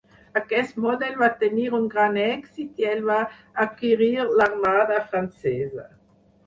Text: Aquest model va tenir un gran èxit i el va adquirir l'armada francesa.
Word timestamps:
Aquest 0.39 0.79
model 0.85 1.19
va 1.19 1.29
tenir 1.43 1.67
un 1.79 1.85
gran 1.93 2.17
èxit 2.23 2.83
i 2.85 2.89
el 2.95 3.07
va 3.11 3.21
adquirir 3.69 4.13
l'armada 4.41 5.03
francesa. 5.13 5.89